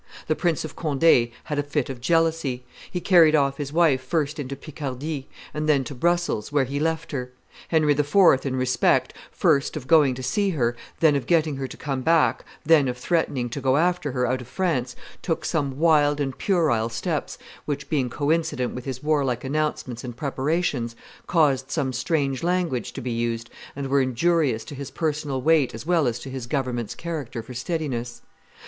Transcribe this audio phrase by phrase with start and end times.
[0.25, 4.39] The Prince of Conde had a fit of jealousy; he carried off his wife first
[4.39, 7.31] into Picardy; and then to Brussels, where he left her.
[7.67, 11.77] Henry IV., in respect, first, of going to see her, then of getting her to
[11.77, 16.19] come back, then of threatening to go after her out of France, took some wild
[16.19, 20.95] and puerile steps, which, being coincident with his warlike announcements and preparations,
[21.27, 25.85] caused some strange language to be used, and were injurious to his personal weight as
[25.85, 28.23] well as to his government's character for steadiness.